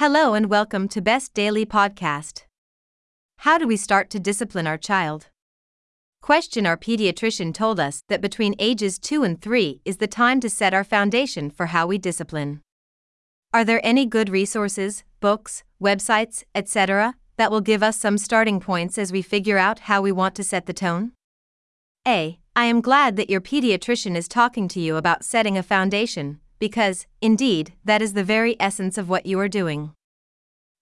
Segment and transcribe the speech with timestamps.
[0.00, 2.44] Hello and welcome to Best Daily Podcast.
[3.40, 5.28] How do we start to discipline our child?
[6.22, 10.48] Question Our pediatrician told us that between ages 2 and 3 is the time to
[10.48, 12.62] set our foundation for how we discipline.
[13.52, 18.96] Are there any good resources, books, websites, etc., that will give us some starting points
[18.96, 21.12] as we figure out how we want to set the tone?
[22.08, 22.38] A.
[22.56, 27.06] I am glad that your pediatrician is talking to you about setting a foundation, because,
[27.20, 29.92] indeed, that is the very essence of what you are doing.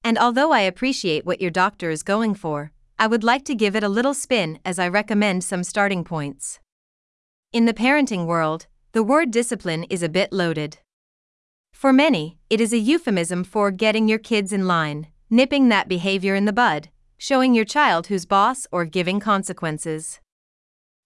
[0.04, 3.76] And although I appreciate what your doctor is going for, I would like to give
[3.76, 6.58] it a little spin as I recommend some starting points.
[7.52, 10.78] In the parenting world, the word discipline is a bit loaded.
[11.72, 16.34] For many, it is a euphemism for getting your kids in line, nipping that behavior
[16.34, 20.20] in the bud, showing your child who's boss, or giving consequences.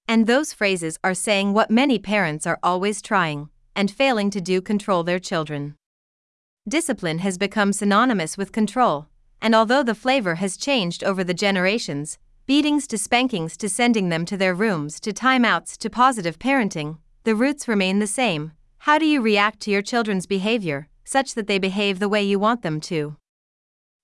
[0.08, 4.60] And those phrases are saying what many parents are always trying and failing to do
[4.60, 5.74] control their children.
[6.68, 9.08] Discipline has become synonymous with control,
[9.40, 14.24] and although the flavor has changed over the generations, beatings to spankings to sending them
[14.24, 18.52] to their rooms to timeouts to positive parenting, the roots remain the same.
[18.78, 22.38] How do you react to your children's behavior, such that they behave the way you
[22.38, 23.16] want them to?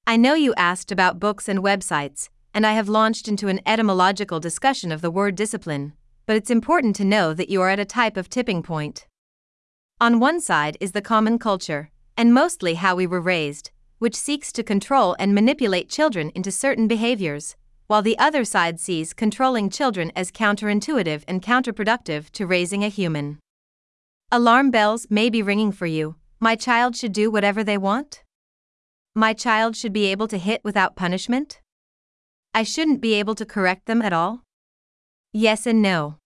[0.06, 4.40] I know you asked about books and websites, and I have launched into an etymological
[4.40, 5.94] discussion of the word discipline,
[6.26, 9.07] but it's important to know that you are at a type of tipping point.
[10.00, 14.52] On one side is the common culture, and mostly how we were raised, which seeks
[14.52, 17.56] to control and manipulate children into certain behaviors,
[17.88, 23.40] while the other side sees controlling children as counterintuitive and counterproductive to raising a human.
[24.30, 26.14] Alarm bells may be ringing for you.
[26.38, 28.22] My child should do whatever they want?
[29.16, 31.60] My child should be able to hit without punishment?
[32.54, 34.44] I shouldn't be able to correct them at all?
[35.32, 36.17] Yes and no.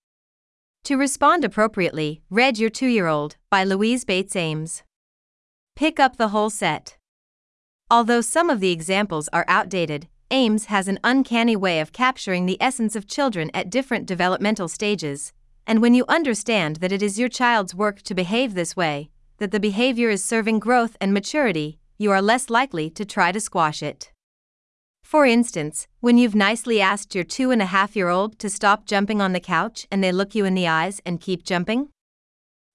[0.85, 4.83] To respond appropriately, read Your Two Year Old by Louise Bates Ames.
[5.77, 6.97] Pick up the whole set.
[7.89, 12.61] Although some of the examples are outdated, Ames has an uncanny way of capturing the
[12.61, 15.31] essence of children at different developmental stages,
[15.65, 19.51] and when you understand that it is your child's work to behave this way, that
[19.51, 23.81] the behavior is serving growth and maturity, you are less likely to try to squash
[23.81, 24.12] it.
[25.03, 28.85] For instance, when you've nicely asked your two and a half year old to stop
[28.85, 31.89] jumping on the couch and they look you in the eyes and keep jumping?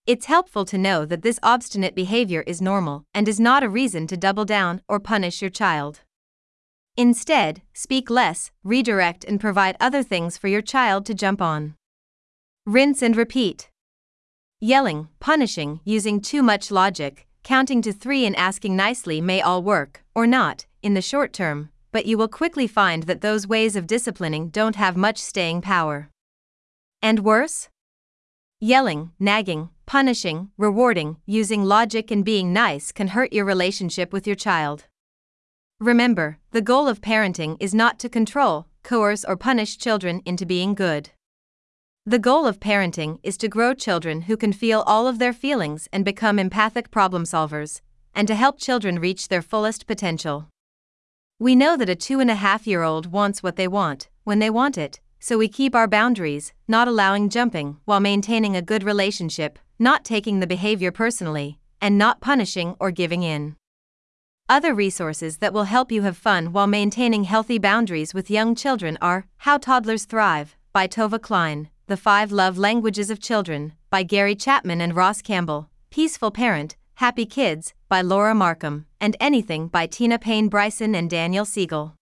[0.07, 4.07] It's helpful to know that this obstinate behavior is normal and is not a reason
[4.07, 6.01] to double down or punish your child.
[6.97, 11.75] Instead, speak less, redirect, and provide other things for your child to jump on.
[12.67, 13.69] Rinse and repeat.
[14.61, 20.03] Yelling, punishing, using too much logic, counting to three, and asking nicely may all work,
[20.15, 23.87] or not, in the short term, but you will quickly find that those ways of
[23.87, 26.11] disciplining don't have much staying power.
[27.03, 27.69] And worse?
[28.61, 34.37] Yelling, nagging, punishing, rewarding, using logic, and being nice can hurt your relationship with your
[34.37, 34.85] child.
[35.81, 40.75] Remember, the goal of parenting is not to control, coerce, or punish children into being
[40.75, 41.11] good.
[42.05, 45.89] The goal of parenting is to grow children who can feel all of their feelings
[45.93, 47.81] and become empathic problem solvers,
[48.15, 50.49] and to help children reach their fullest potential.
[51.41, 54.41] We know that a two and a half year old wants what they want, when
[54.41, 58.83] they want it, so we keep our boundaries, not allowing jumping, while maintaining a good
[58.83, 63.55] relationship, not taking the behavior personally, and not punishing or giving in.
[64.49, 68.99] Other resources that will help you have fun while maintaining healthy boundaries with young children
[69.01, 74.35] are How Toddlers Thrive by Tovah Klein, The Five Love Languages of Children by Gary
[74.35, 80.19] Chapman and Ross Campbell, Peaceful Parent Happy Kids by Laura Markham, and Anything by Tina
[80.19, 81.95] Payne Bryson and Daniel Siegel.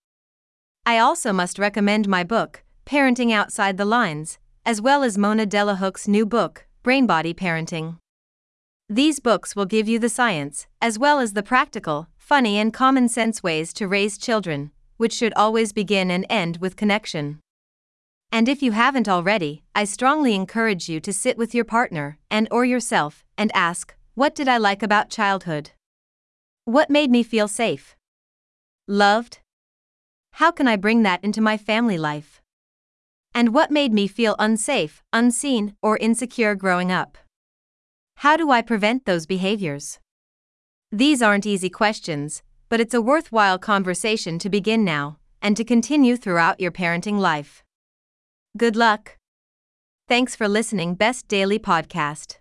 [0.86, 6.08] I also must recommend my book, Parenting Outside the Lines, as well as Mona Delahooke's
[6.08, 7.98] new book, Brain Body Parenting.
[8.88, 13.10] These books will give you the science, as well as the practical, funny, and common
[13.10, 17.40] sense ways to raise children, which should always begin and end with connection.
[18.32, 22.48] And if you haven't already, I strongly encourage you to sit with your partner and
[22.50, 25.72] or yourself and ask, what did I like about childhood?
[26.64, 27.94] What made me feel safe?
[28.88, 29.40] Loved?
[30.32, 32.40] How can I bring that into my family life?
[33.34, 37.18] And what made me feel unsafe, unseen, or insecure growing up?
[38.16, 39.98] How do I prevent those behaviors?
[40.90, 46.16] These aren't easy questions, but it's a worthwhile conversation to begin now and to continue
[46.16, 47.62] throughout your parenting life.
[48.56, 49.18] Good luck.
[50.08, 52.38] Thanks for listening Best Daily Podcast.